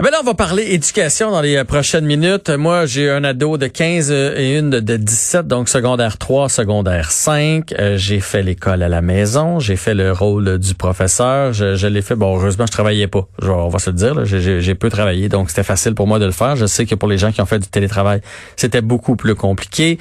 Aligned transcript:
Eh 0.00 0.02
ben 0.02 0.10
là, 0.10 0.20
on 0.22 0.24
va 0.24 0.32
parler 0.32 0.72
éducation 0.72 1.30
dans 1.30 1.42
les 1.42 1.54
euh, 1.54 1.64
prochaines 1.64 2.06
minutes. 2.06 2.48
Moi, 2.48 2.86
j'ai 2.86 3.10
un 3.10 3.24
ado 3.24 3.58
de 3.58 3.66
15 3.66 4.08
euh, 4.10 4.34
et 4.38 4.58
une 4.58 4.70
de 4.70 4.96
17, 4.96 5.46
donc 5.46 5.68
secondaire 5.68 6.16
3, 6.16 6.48
secondaire 6.48 7.10
5. 7.10 7.72
Euh, 7.72 7.98
j'ai 7.98 8.20
fait 8.20 8.42
l'école 8.42 8.82
à 8.82 8.88
la 8.88 9.02
maison. 9.02 9.60
J'ai 9.60 9.76
fait 9.76 9.92
le 9.92 10.10
rôle 10.10 10.58
du 10.58 10.74
professeur. 10.74 11.52
Je, 11.52 11.76
je 11.76 11.86
l'ai 11.86 12.00
fait. 12.00 12.14
Bon, 12.14 12.34
heureusement, 12.34 12.64
je 12.64 12.72
travaillais 12.72 13.06
pas. 13.06 13.28
Genre, 13.42 13.66
on 13.66 13.68
va 13.68 13.78
se 13.78 13.90
le 13.90 13.96
dire. 13.96 14.24
J'ai 14.24 14.74
peu 14.74 14.88
travaillé, 14.88 15.28
donc 15.28 15.50
c'était 15.50 15.62
facile 15.62 15.94
pour 15.94 16.06
moi 16.06 16.18
de 16.18 16.24
le 16.24 16.32
faire. 16.32 16.56
Je 16.56 16.64
sais 16.64 16.86
que 16.86 16.94
pour 16.94 17.08
les 17.08 17.18
gens 17.18 17.30
qui 17.30 17.42
ont 17.42 17.46
fait 17.46 17.58
du 17.58 17.68
télétravail, 17.68 18.22
c'était 18.56 18.80
beaucoup 18.80 19.16
plus 19.16 19.34
compliqué. 19.34 19.98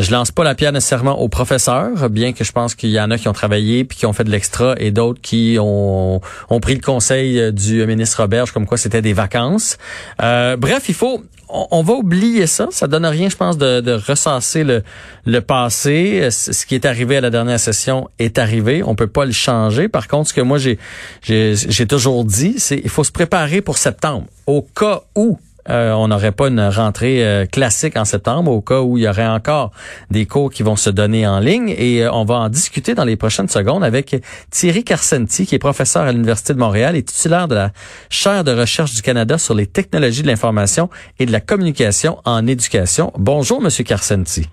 Je 0.00 0.10
lance 0.10 0.30
pas 0.30 0.44
la 0.44 0.54
pierre 0.54 0.72
nécessairement 0.72 1.20
aux 1.20 1.28
professeurs, 1.28 2.08
bien 2.10 2.32
que 2.32 2.44
je 2.44 2.52
pense 2.52 2.74
qu'il 2.74 2.90
y 2.90 3.00
en 3.00 3.10
a 3.10 3.18
qui 3.18 3.28
ont 3.28 3.32
travaillé 3.32 3.84
puis 3.84 3.98
qui 3.98 4.06
ont 4.06 4.12
fait 4.12 4.24
de 4.24 4.30
l'extra 4.30 4.74
et 4.78 4.90
d'autres 4.90 5.20
qui 5.20 5.58
ont, 5.60 6.20
ont 6.48 6.60
pris 6.60 6.74
le 6.74 6.80
conseil 6.80 7.52
du 7.52 7.86
ministre 7.86 8.22
Roberge 8.22 8.52
comme 8.52 8.66
quoi 8.66 8.78
c'était 8.78 9.02
des 9.02 9.12
vacances. 9.12 9.78
Euh, 10.22 10.56
bref, 10.56 10.88
il 10.88 10.94
faut, 10.94 11.22
on, 11.48 11.82
va 11.82 11.94
oublier 11.94 12.46
ça. 12.46 12.68
Ça 12.70 12.86
donne 12.86 13.06
rien, 13.06 13.28
je 13.28 13.36
pense, 13.36 13.58
de, 13.58 13.80
de 13.80 13.92
ressasser 13.92 14.64
le, 14.64 14.82
le 15.26 15.40
passé. 15.40 16.28
Ce 16.30 16.64
qui 16.66 16.74
est 16.74 16.86
arrivé 16.86 17.16
à 17.16 17.20
la 17.20 17.30
dernière 17.30 17.60
session 17.60 18.08
est 18.18 18.38
arrivé. 18.38 18.82
On 18.84 18.94
peut 18.94 19.06
pas 19.06 19.24
le 19.24 19.32
changer. 19.32 19.88
Par 19.88 20.08
contre, 20.08 20.28
ce 20.28 20.34
que 20.34 20.40
moi 20.40 20.58
j'ai 20.58 20.78
j'ai 21.22 21.86
toujours 21.86 22.24
dit, 22.24 22.54
c'est 22.58 22.80
il 22.82 22.90
faut 22.90 23.04
se 23.04 23.12
préparer 23.12 23.60
pour 23.60 23.78
septembre. 23.78 24.26
Au 24.46 24.62
cas 24.62 25.02
où 25.16 25.38
euh, 25.70 25.92
on 25.92 26.08
n'aurait 26.08 26.32
pas 26.32 26.48
une 26.48 26.60
rentrée 26.60 27.24
euh, 27.24 27.46
classique 27.46 27.96
en 27.96 28.04
septembre 28.04 28.50
au 28.50 28.60
cas 28.60 28.80
où 28.80 28.98
il 28.98 29.04
y 29.04 29.08
aurait 29.08 29.26
encore 29.26 29.70
des 30.10 30.26
cours 30.26 30.50
qui 30.50 30.62
vont 30.62 30.76
se 30.76 30.90
donner 30.90 31.26
en 31.26 31.38
ligne 31.38 31.74
et 31.76 32.04
euh, 32.04 32.12
on 32.12 32.24
va 32.24 32.36
en 32.36 32.48
discuter 32.48 32.94
dans 32.94 33.04
les 33.04 33.16
prochaines 33.16 33.48
secondes 33.48 33.84
avec 33.84 34.16
Thierry 34.50 34.82
Carcenti 34.82 35.46
qui 35.46 35.54
est 35.54 35.60
professeur 35.60 36.02
à 36.02 36.12
l'Université 36.12 36.54
de 36.54 36.58
Montréal 36.58 36.96
et 36.96 37.02
titulaire 37.02 37.46
de 37.46 37.54
la 37.54 37.70
chaire 38.08 38.42
de 38.42 38.52
recherche 38.52 38.94
du 38.94 39.02
Canada 39.02 39.38
sur 39.38 39.54
les 39.54 39.66
technologies 39.66 40.22
de 40.22 40.26
l'information 40.26 40.90
et 41.18 41.26
de 41.26 41.32
la 41.32 41.40
communication 41.40 42.18
en 42.24 42.46
éducation. 42.46 43.12
Bonjour 43.16 43.60
monsieur 43.60 43.84
Carcenti. 43.84 44.48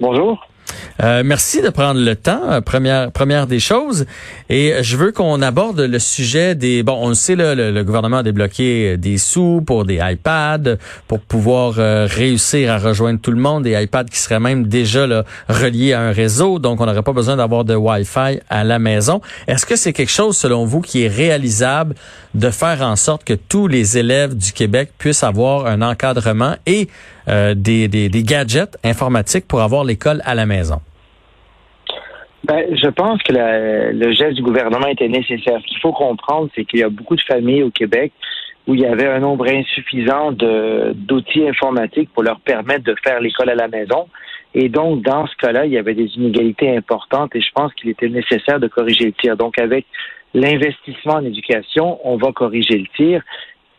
Bonjour. 0.00 0.46
Euh, 1.02 1.22
merci 1.24 1.60
de 1.60 1.70
prendre 1.70 2.00
le 2.00 2.16
temps. 2.16 2.50
Euh, 2.50 2.60
première 2.60 3.10
première 3.10 3.46
des 3.46 3.60
choses, 3.60 4.06
et 4.48 4.74
je 4.82 4.96
veux 4.96 5.12
qu'on 5.12 5.42
aborde 5.42 5.80
le 5.80 5.98
sujet 5.98 6.54
des. 6.54 6.82
Bon, 6.82 6.98
on 7.00 7.08
le 7.08 7.14
sait 7.14 7.36
là, 7.36 7.54
le, 7.54 7.82
gouvernement 7.82 8.18
a 8.18 8.22
débloqué 8.22 8.96
des 8.96 9.18
sous 9.18 9.62
pour 9.66 9.84
des 9.84 10.00
iPads 10.02 10.76
pour 11.08 11.20
pouvoir 11.20 11.74
euh, 11.78 12.06
réussir 12.08 12.72
à 12.72 12.78
rejoindre 12.78 13.20
tout 13.20 13.32
le 13.32 13.40
monde, 13.40 13.64
des 13.64 13.80
iPads 13.80 14.04
qui 14.04 14.18
seraient 14.18 14.40
même 14.40 14.66
déjà 14.66 15.06
là, 15.06 15.24
reliés 15.48 15.92
à 15.92 16.00
un 16.00 16.12
réseau, 16.12 16.58
donc 16.58 16.80
on 16.80 16.86
n'aurait 16.86 17.02
pas 17.02 17.12
besoin 17.12 17.36
d'avoir 17.36 17.64
de 17.64 17.74
Wi-Fi 17.74 18.40
à 18.48 18.64
la 18.64 18.78
maison. 18.78 19.20
Est-ce 19.46 19.66
que 19.66 19.76
c'est 19.76 19.92
quelque 19.92 20.12
chose 20.12 20.36
selon 20.36 20.64
vous 20.64 20.80
qui 20.80 21.02
est 21.02 21.08
réalisable 21.08 21.94
de 22.34 22.50
faire 22.50 22.82
en 22.82 22.96
sorte 22.96 23.24
que 23.24 23.34
tous 23.34 23.68
les 23.68 23.96
élèves 23.96 24.36
du 24.36 24.52
Québec 24.52 24.90
puissent 24.98 25.24
avoir 25.24 25.66
un 25.66 25.82
encadrement 25.82 26.54
et 26.66 26.88
des, 27.26 27.88
des, 27.88 28.08
des 28.08 28.22
gadgets 28.22 28.76
informatiques 28.84 29.46
pour 29.46 29.60
avoir 29.62 29.84
l'école 29.84 30.20
à 30.24 30.34
la 30.34 30.46
maison? 30.46 30.80
Ben, 32.44 32.62
je 32.76 32.88
pense 32.88 33.22
que 33.22 33.32
le 33.32 34.12
geste 34.12 34.34
du 34.34 34.42
gouvernement 34.42 34.86
était 34.88 35.08
nécessaire. 35.08 35.58
Ce 35.62 35.66
qu'il 35.66 35.80
faut 35.80 35.92
comprendre, 35.92 36.50
c'est 36.54 36.64
qu'il 36.66 36.80
y 36.80 36.82
a 36.82 36.90
beaucoup 36.90 37.16
de 37.16 37.22
familles 37.22 37.62
au 37.62 37.70
Québec 37.70 38.12
où 38.66 38.74
il 38.74 38.80
y 38.80 38.86
avait 38.86 39.06
un 39.06 39.20
nombre 39.20 39.46
insuffisant 39.48 40.32
d'outils 40.32 41.48
informatiques 41.48 42.10
pour 42.12 42.22
leur 42.22 42.40
permettre 42.40 42.84
de 42.84 42.94
faire 43.02 43.20
l'école 43.20 43.48
à 43.50 43.54
la 43.54 43.68
maison. 43.68 44.08
Et 44.54 44.68
donc, 44.68 45.02
dans 45.02 45.26
ce 45.26 45.34
cas-là, 45.36 45.66
il 45.66 45.72
y 45.72 45.78
avait 45.78 45.94
des 45.94 46.10
inégalités 46.16 46.76
importantes 46.76 47.34
et 47.34 47.40
je 47.40 47.50
pense 47.54 47.72
qu'il 47.74 47.90
était 47.90 48.08
nécessaire 48.08 48.60
de 48.60 48.68
corriger 48.68 49.06
le 49.06 49.12
tir. 49.12 49.36
Donc, 49.36 49.58
avec 49.58 49.86
l'investissement 50.34 51.14
en 51.14 51.24
éducation, 51.24 51.98
on 52.04 52.16
va 52.16 52.32
corriger 52.32 52.78
le 52.78 52.86
tir 52.96 53.22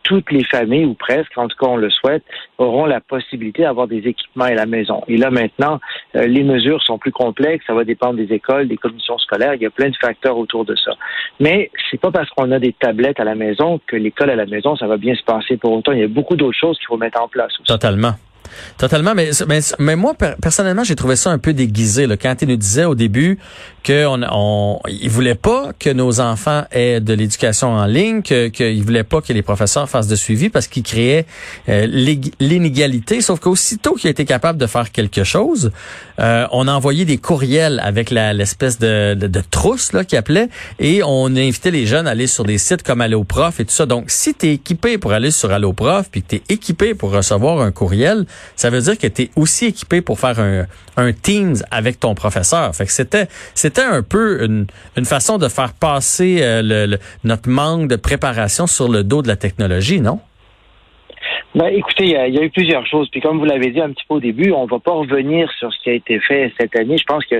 toutes 0.06 0.30
les 0.30 0.44
familles, 0.44 0.84
ou 0.84 0.94
presque, 0.94 1.36
en 1.36 1.48
tout 1.48 1.56
cas 1.58 1.66
on 1.66 1.76
le 1.76 1.90
souhaite, 1.90 2.22
auront 2.58 2.86
la 2.86 3.00
possibilité 3.00 3.62
d'avoir 3.62 3.88
des 3.88 3.98
équipements 4.06 4.44
à 4.44 4.54
la 4.54 4.64
maison. 4.64 5.02
Et 5.08 5.16
là 5.16 5.30
maintenant, 5.30 5.80
euh, 6.14 6.28
les 6.28 6.44
mesures 6.44 6.80
sont 6.84 6.96
plus 6.96 7.10
complexes, 7.10 7.64
ça 7.66 7.74
va 7.74 7.82
dépendre 7.82 8.14
des 8.14 8.32
écoles, 8.32 8.68
des 8.68 8.76
commissions 8.76 9.18
scolaires, 9.18 9.54
il 9.54 9.62
y 9.62 9.66
a 9.66 9.70
plein 9.70 9.88
de 9.88 9.96
facteurs 9.96 10.38
autour 10.38 10.64
de 10.64 10.76
ça. 10.76 10.92
Mais 11.40 11.72
c'est 11.90 12.00
pas 12.00 12.12
parce 12.12 12.30
qu'on 12.30 12.52
a 12.52 12.60
des 12.60 12.72
tablettes 12.72 13.18
à 13.18 13.24
la 13.24 13.34
maison 13.34 13.80
que 13.84 13.96
l'école 13.96 14.30
à 14.30 14.36
la 14.36 14.46
maison, 14.46 14.76
ça 14.76 14.86
va 14.86 14.96
bien 14.96 15.16
se 15.16 15.24
passer 15.24 15.56
pour 15.56 15.72
autant. 15.72 15.90
Il 15.90 15.98
y 15.98 16.04
a 16.04 16.08
beaucoup 16.08 16.36
d'autres 16.36 16.58
choses 16.58 16.78
qu'il 16.78 16.86
faut 16.86 16.96
mettre 16.96 17.20
en 17.20 17.26
place. 17.26 17.52
Totalement. 17.66 18.12
Totalement, 18.78 19.14
mais, 19.14 19.30
mais, 19.78 19.96
moi, 19.96 20.14
personnellement, 20.14 20.84
j'ai 20.84 20.96
trouvé 20.96 21.16
ça 21.16 21.30
un 21.30 21.38
peu 21.38 21.52
déguisé. 21.52 22.06
Là, 22.06 22.16
quand 22.16 22.42
il 22.42 22.48
nous 22.48 22.56
disait 22.56 22.84
au 22.84 22.94
début 22.94 23.38
qu'on 23.84 24.20
on, 24.30 24.80
il 24.88 25.08
voulait 25.08 25.34
pas 25.34 25.70
que 25.78 25.90
nos 25.90 26.20
enfants 26.20 26.64
aient 26.72 27.00
de 27.00 27.14
l'éducation 27.14 27.68
en 27.68 27.86
ligne, 27.86 28.22
que 28.22 28.48
qu'il 28.48 28.82
voulait 28.82 29.04
pas 29.04 29.20
que 29.20 29.32
les 29.32 29.42
professeurs 29.42 29.88
fassent 29.88 30.08
de 30.08 30.16
suivi 30.16 30.48
parce 30.48 30.66
qu'il 30.66 30.82
créait 30.82 31.26
euh, 31.68 31.86
l'inégalité. 32.40 33.20
Sauf 33.20 33.40
qu'aussitôt 33.40 33.94
qu'il 33.94 34.08
a 34.08 34.10
été 34.10 34.24
capable 34.24 34.58
de 34.58 34.66
faire 34.66 34.90
quelque 34.90 35.24
chose, 35.24 35.70
euh, 36.18 36.46
on 36.50 36.66
a 36.68 36.72
envoyé 36.72 37.04
des 37.04 37.18
courriels 37.18 37.80
avec 37.84 38.10
l'espèce 38.10 38.78
de, 38.78 39.14
de, 39.14 39.26
de, 39.26 39.42
trousse 39.50 39.92
là 39.92 40.04
qui 40.04 40.16
appelait 40.16 40.48
et 40.78 41.02
on 41.04 41.34
a 41.36 41.40
invité 41.40 41.70
les 41.70 41.86
jeunes 41.86 42.06
à 42.06 42.10
aller 42.10 42.26
sur 42.26 42.44
des 42.44 42.58
sites 42.58 42.82
comme 42.82 43.00
AlloProf 43.00 43.60
et 43.60 43.64
tout 43.64 43.74
ça. 43.74 43.86
Donc, 43.86 44.06
si 44.08 44.34
tu 44.34 44.46
es 44.46 44.54
équipé 44.54 44.98
pour 44.98 45.12
aller 45.12 45.30
sur 45.30 45.52
AlloProf 45.52 46.08
puis 46.10 46.22
que 46.22 46.28
tu 46.28 46.36
es 46.36 46.42
équipé 46.48 46.94
pour 46.94 47.12
recevoir 47.12 47.60
un 47.60 47.70
courriel, 47.70 48.26
ça 48.54 48.70
veut 48.70 48.80
dire 48.80 48.98
que 48.98 49.06
tu 49.06 49.22
es 49.22 49.30
aussi 49.36 49.66
équipé 49.66 50.00
pour 50.00 50.18
faire 50.18 50.38
un, 50.40 50.66
un 50.96 51.12
Teams 51.12 51.56
avec 51.70 52.00
ton 52.00 52.14
professeur. 52.14 52.74
Fait 52.74 52.86
que 52.86 52.92
c'était 52.92 53.26
c'était 53.54 53.82
un 53.82 54.02
peu 54.02 54.44
une, 54.44 54.66
une 54.96 55.04
façon 55.04 55.38
de 55.38 55.48
faire 55.48 55.72
passer 55.72 56.38
euh, 56.40 56.62
le, 56.62 56.98
notre 57.24 57.48
manque 57.48 57.88
de 57.88 57.96
préparation 57.96 58.66
sur 58.66 58.88
le 58.88 59.04
dos 59.04 59.22
de 59.22 59.28
la 59.28 59.36
technologie, 59.36 60.00
non? 60.00 60.20
Ben, 61.54 61.68
écoutez, 61.68 62.04
il 62.04 62.10
y, 62.10 62.38
a, 62.38 62.42
eu 62.42 62.50
plusieurs 62.50 62.86
choses. 62.86 63.08
Puis 63.10 63.22
comme 63.22 63.38
vous 63.38 63.46
l'avez 63.46 63.70
dit 63.70 63.80
un 63.80 63.90
petit 63.90 64.04
peu 64.06 64.16
au 64.16 64.20
début, 64.20 64.52
on 64.52 64.66
va 64.66 64.78
pas 64.78 64.92
revenir 64.92 65.50
sur 65.58 65.72
ce 65.72 65.78
qui 65.82 65.88
a 65.88 65.94
été 65.94 66.20
fait 66.20 66.52
cette 66.60 66.78
année. 66.78 66.98
Je 66.98 67.04
pense 67.04 67.24
que 67.24 67.36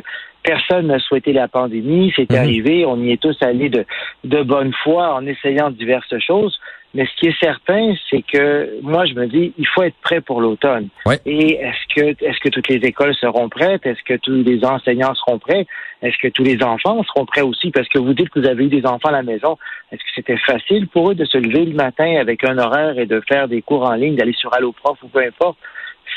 personne 0.47 0.87
n'a 0.87 1.01
souhaité 1.01 1.33
la 1.33 1.49
pandémie. 1.49 2.13
C'est 2.17 2.31
mhm. 2.31 2.39
arrivé. 2.39 2.87
On 2.87 2.99
y 3.03 3.11
est 3.11 3.21
tous 3.21 3.37
allés 3.43 3.69
de, 3.69 3.85
de 4.25 4.43
bonne 4.43 4.73
foi 4.85 5.13
en 5.15 5.27
essayant 5.27 5.71
diverses 5.71 6.19
choses. 6.19 6.59
Mais 6.95 7.05
ce 7.05 7.21
qui 7.21 7.27
est 7.27 7.39
certain, 7.39 7.93
c'est 8.09 8.23
que 8.23 8.81
moi, 8.81 9.05
je 9.05 9.13
me 9.13 9.27
dis, 9.27 9.53
il 9.59 9.67
faut 9.67 9.83
être 9.83 9.97
prêt 10.01 10.23
pour 10.23 10.41
l'automne. 10.41 10.89
Et 11.27 11.57
est-ce 11.57 11.95
que, 11.95 12.25
est-ce 12.25 12.41
que 12.41 12.49
toutes 12.49 12.69
les 12.69 12.77
écoles 12.77 13.15
seront 13.15 13.51
prêtes? 13.51 13.85
Est-ce 13.85 14.03
que 14.03 14.15
tous 14.15 14.43
les 14.43 14.65
enseignants 14.65 15.15
seront 15.15 15.39
prêts? 15.39 15.67
Est-ce 16.01 16.17
que 16.17 16.29
tous 16.29 16.43
les 16.43 16.63
enfants 16.63 17.03
seront 17.03 17.27
prêts 17.27 17.43
aussi? 17.43 17.71
Parce 17.71 17.89
que 17.89 17.99
vous 17.99 18.15
dites 18.15 18.31
que 18.31 18.41
vous 18.41 18.49
avez 18.49 18.65
eu 18.65 18.69
des 18.69 18.87
enfants 18.87 19.11
à 19.11 19.13
la 19.13 19.23
maison. 19.23 19.59
Est-ce 19.93 20.01
que 20.01 20.11
c'était 20.15 20.39
facile 20.39 20.89
pour 20.89 21.11
eux 21.11 21.15
de 21.15 21.27
se 21.27 21.37
lever 21.37 21.67
le 21.67 21.75
matin 21.75 22.17
avec 22.19 22.45
un 22.45 22.57
horaire 22.57 22.99
et 22.99 23.07
de 23.07 23.21
faire 23.29 23.47
des 23.47 23.61
cours 23.61 23.83
en 23.83 23.95
ligne, 23.95 24.17
d'aller 24.17 24.33
sur 24.33 24.55
Alloprof 24.55 24.97
ou 25.03 25.09
peu 25.09 25.21
importe? 25.21 25.59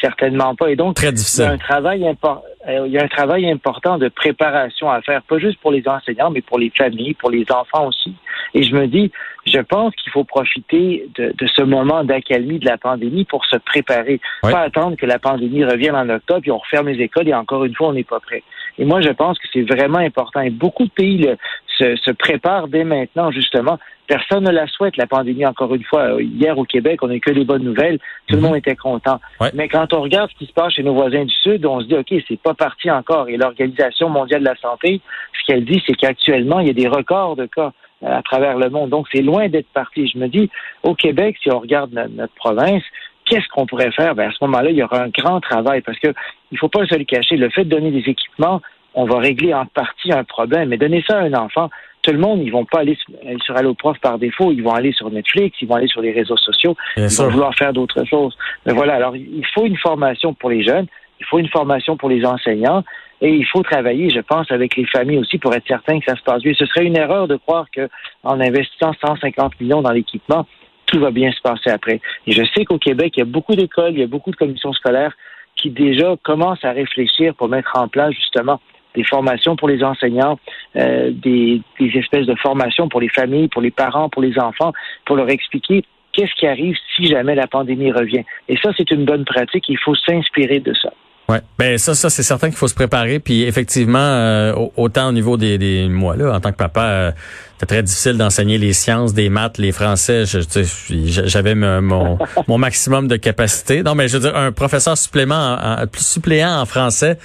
Certainement 0.02 0.56
pas. 0.56 0.70
Et 0.70 0.76
donc, 0.76 0.96
Très 0.96 1.12
difficile. 1.12 1.44
il 1.44 1.48
y 1.48 1.50
a 1.50 1.54
un 1.54 1.58
travail 1.58 2.08
important. 2.08 2.44
Euh, 2.68 2.88
il 2.88 2.92
y 2.92 2.98
a 2.98 3.04
un 3.04 3.08
travail 3.08 3.50
important 3.50 3.98
de 3.98 4.10
préparation 4.10 4.90
à 4.90 5.02
faire, 5.02 5.22
pas 5.24 5.40
juste 5.40 5.60
pour 5.60 5.72
les 5.72 5.88
enseignants, 5.88 6.30
mais 6.30 6.42
pour 6.42 6.60
les 6.60 6.72
familles, 6.76 7.14
pour 7.14 7.32
les 7.32 7.46
enfants 7.52 7.88
aussi. 7.88 8.14
Et 8.54 8.64
je 8.64 8.76
me 8.76 8.88
dis, 8.88 9.12
je 9.46 9.60
pense 9.60 9.94
qu'il 9.96 10.12
faut 10.12 10.24
profiter 10.24 11.08
de, 11.16 11.34
de 11.38 11.48
ce 11.48 11.62
moment 11.62 12.04
d'accalmie 12.04 12.60
de 12.60 12.66
la 12.66 12.78
pandémie 12.78 13.26
pour 13.26 13.46
se 13.46 13.58
préparer. 13.58 14.20
Pas 14.42 14.62
attendre 14.62 14.98
que 14.98 15.06
la 15.06 15.20
pandémie 15.20 15.64
revienne 15.64 15.96
en 15.96 16.10
octobre, 16.10 16.42
puis 16.42 16.52
on 16.52 16.58
referme 16.58 16.90
les 16.90 17.02
écoles 17.04 17.28
et 17.28 17.34
encore 17.34 17.66
une 17.66 17.76
fois, 17.76 17.90
on 17.90 17.94
n'est 17.94 18.04
pas 18.04 18.20
prêt. 18.20 18.44
Et 18.80 18.86
moi, 18.86 19.02
je 19.02 19.10
pense 19.10 19.38
que 19.38 19.48
c'est 19.54 19.62
vraiment 19.62 20.00
important. 20.00 20.42
Et 20.42 20.50
beaucoup 20.50 20.86
de 20.86 20.92
pays 20.92 21.30
se, 21.78 21.96
se 21.98 22.12
préparent 22.12 22.68
dès 22.68 22.84
maintenant, 22.84 23.30
justement, 23.30 23.78
Personne 24.10 24.44
ne 24.44 24.50
la 24.50 24.66
souhaite, 24.66 24.98
la 24.98 25.06
pandémie, 25.06 25.46
encore 25.46 25.76
une 25.76 25.84
fois. 25.84 26.20
Hier 26.20 26.58
au 26.58 26.64
Québec, 26.64 27.04
on 27.04 27.08
n'a 27.10 27.20
que 27.20 27.30
des 27.30 27.46
bonnes 27.46 27.62
nouvelles. 27.62 28.00
Tout 28.26 28.38
le 28.38 28.38
mhm. 28.38 28.48
monde 28.48 28.56
était 28.56 28.76
content. 28.76 29.20
Mais 29.54 29.68
quand 29.68 29.94
on 29.94 30.02
regarde 30.02 30.32
ce 30.32 30.36
qui 30.40 30.48
se 30.48 30.52
passe 30.52 30.74
chez 30.74 30.82
nos 30.82 30.96
voisins 30.96 31.26
du 31.26 31.36
Sud, 31.44 31.64
on 31.64 31.80
se 31.80 31.86
dit, 31.86 31.94
OK, 31.94 32.12
c'est 32.28 32.42
pas 32.42 32.56
parti 32.56 32.90
encore. 32.90 33.30
Et 33.30 33.38
l'Organisation 33.38 34.10
mondiale 34.10 34.40
de 34.40 34.46
la 34.46 34.56
santé, 34.56 35.00
ce 35.40 35.46
qu'elle 35.46 35.64
dit, 35.64 35.80
c'est 35.86 35.94
qu'actuellement, 35.94 36.60
il 36.60 36.66
y 36.66 36.70
a 36.72 36.74
des 36.74 36.88
records 36.88 37.36
de 37.36 37.46
cas 37.46 37.72
euh, 38.02 38.18
à 38.18 38.24
travers 38.24 38.58
le 38.58 38.72
monde. 38.72 38.90
Donc, 38.90 39.06
c'est 39.14 39.22
loin 39.22 39.48
d'être 39.48 39.70
parti. 39.76 40.08
Je 40.08 40.18
me 40.18 40.28
dis, 40.28 40.50
au 40.82 40.96
Québec, 40.96 41.38
si 41.44 41.52
on 41.52 41.60
regarde 41.60 41.92
notre, 41.94 42.34
province, 42.34 42.84
qu'est-ce 43.30 43.48
qu'on 43.50 43.66
pourrait 43.66 43.92
faire? 43.92 44.16
Ben, 44.16 44.30
à 44.30 44.31
ce 44.31 44.44
moment-là, 44.46 44.72
il 44.72 44.78
y 44.78 44.84
aura 44.84 45.04
un 45.04 45.10
grand 45.10 45.40
travail 45.40 45.81
parce 45.81 46.00
que 46.00 46.14
il 46.52 46.58
faut 46.58 46.68
pas 46.68 46.86
se 46.86 46.96
le 46.96 47.06
cacher. 47.06 47.38
Le 47.38 47.50
fait 47.50 47.64
de 47.64 47.70
donner 47.70 47.92
des 47.92 48.10
équipements, 48.10 48.62
on 48.96 49.06
va 49.06 49.20
régler 49.20 49.54
en 49.54 49.66
partie 49.66 50.12
un 50.12 50.24
problème. 50.24 50.70
Mais 50.70 50.78
donner 50.78 51.04
ça 51.08 51.20
à 51.20 51.22
un 51.22 51.34
enfant, 51.34 51.70
tout 52.02 52.12
le 52.12 52.18
monde, 52.18 52.42
ils 52.44 52.52
vont 52.52 52.66
pas 52.66 52.80
aller 52.80 52.98
sur 53.44 53.56
Alloprof 53.56 54.00
par 54.00 54.18
défaut, 54.18 54.52
ils 54.52 54.64
vont 54.64 54.74
aller 54.74 54.92
sur 54.94 55.10
Netflix, 55.12 55.58
ils 55.62 55.68
vont 55.68 55.76
aller 55.76 55.88
sur 55.88 56.02
les 56.02 56.12
réseaux 56.12 56.38
sociaux, 56.38 56.76
ils 56.98 57.08
vont 57.08 57.30
vouloir 57.30 57.54
faire 57.56 57.74
d'autres 57.74 58.04
choses. 58.06 58.36
Mais 58.66 58.74
voilà, 58.74 58.96
alors 58.96 59.16
il 59.16 59.46
faut 59.54 59.66
une 59.66 59.78
formation 59.78 60.34
pour 60.34 60.50
les 60.50 60.64
jeunes, 60.64 60.88
il 61.20 61.25
faut 61.25 61.40
une 61.40 61.50
formation 61.50 61.98
pour 61.98 62.10
les 62.10 62.25
enseignants, 62.25 62.84
et 63.22 63.34
il 63.34 63.46
faut 63.46 63.64
travailler, 63.64 64.10
je 64.10 64.22
pense, 64.22 64.50
avec 64.50 64.78
les 64.78 64.86
familles 64.86 65.18
aussi 65.18 65.38
pour 65.38 65.54
être 65.54 65.68
certain 65.68 66.00
que 66.00 66.06
ça 66.06 66.16
se 66.16 66.24
passe 66.24 66.42
bien. 66.42 66.54
Ce 66.58 66.66
serait 66.66 66.86
une 66.86 66.96
erreur 66.96 67.28
de 67.28 67.36
croire 67.36 67.66
que 67.70 67.90
en 68.24 68.40
investissant 68.40 68.94
150 69.06 69.60
millions 69.60 69.82
dans 69.82 69.92
l'équipement, 69.92 70.46
tout 70.89 71.00
va 71.00 71.12
bien 71.12 71.31
se 71.31 71.41
passer 71.41 71.69
après. 71.69 72.01
Et 72.27 72.31
je 72.31 72.44
sais 72.56 72.65
qu'au 72.65 72.77
Québec, 72.77 73.13
il 73.15 73.19
y 73.19 73.24
a 73.24 73.25
beaucoup 73.25 73.56
d'écoles, 73.56 73.94
il 73.94 74.00
y 74.00 74.03
a 74.03 74.07
beaucoup 74.07 74.31
de 74.31 74.36
commissions 74.36 74.74
scolaires 74.74 75.13
qui 75.56 75.69
déjà 75.69 76.15
commencent 76.24 76.63
à 76.63 76.71
réfléchir 76.71 77.36
pour 77.36 77.50
mettre 77.50 77.71
en 77.75 77.88
place 77.88 78.13
justement 78.13 78.59
des 78.95 79.03
formations 79.03 79.56
pour 79.56 79.68
les 79.68 79.83
enseignants, 79.83 80.39
euh, 80.75 81.12
des, 81.12 81.62
espèces 81.80 82.25
de 82.25 82.36
formations 82.36 82.89
pour 82.89 83.01
les 83.01 83.09
familles, 83.09 83.47
pour 83.47 83.62
les 83.62 83.71
parents, 83.71 84.09
pour 84.09 84.21
les 84.21 84.38
enfants, 84.39 84.74
pour 85.06 85.15
leur 85.15 85.30
expliquer 85.30 85.83
qu'est-ce 86.12 86.33
qui 86.39 86.47
arrive 86.47 86.75
si 86.95 87.06
jamais 87.06 87.36
la 87.36 87.47
pandémie 87.47 87.91
revient. 87.91 88.24
Et 88.47 88.57
ça, 88.57 88.71
c'est 88.75 88.89
une 88.89 89.06
bonne 89.06 89.25
pratique. 89.25 89.65
Il 89.69 89.77
faut 89.77 89.95
s'inspirer 89.95 90.59
de 90.59 90.74
ça. 90.74 90.91
Ouais, 91.30 91.41
ben 91.59 91.77
ça, 91.77 91.94
ça 91.94 92.09
c'est 92.09 92.24
certain 92.24 92.47
qu'il 92.47 92.57
faut 92.57 92.68
se 92.68 92.74
préparer. 92.74 93.19
Puis 93.19 93.44
effectivement, 93.44 94.00
euh, 94.00 94.51
autant 94.75 95.09
au 95.09 95.12
niveau 95.12 95.38
des, 95.38 95.59
des 95.59 95.88
moi 95.88 96.15
là, 96.15 96.33
en 96.33 96.39
tant 96.39 96.51
que 96.51 96.57
papa, 96.57 96.81
euh, 96.81 97.12
c'était 97.60 97.76
très 97.76 97.84
difficile 97.84 98.18
d'enseigner 98.18 98.58
les 98.58 98.72
sciences, 98.72 99.14
des 99.14 99.28
maths, 99.28 99.58
les 99.58 99.74
français. 99.74 100.24
J'avais 100.26 101.56
mon, 101.56 102.18
mon 102.48 102.58
maximum 102.58 103.10
de 103.10 103.18
capacité. 103.18 103.84
Non, 103.84 103.96
mais 103.96 104.08
je 104.08 104.18
veux 104.18 104.22
dire, 104.22 104.38
un 104.38 104.54
professeur 104.54 104.98
supplément, 104.98 105.58
plus 105.92 106.06
suppléant 106.06 106.62
en 106.62 106.66
français 106.66 107.18